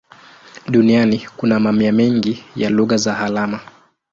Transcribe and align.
Duniani 0.67 1.27
kuna 1.37 1.59
mamia 1.59 1.91
mengi 1.91 2.43
ya 2.55 2.69
lugha 2.69 2.97
za 2.97 3.19
alama. 3.19 3.59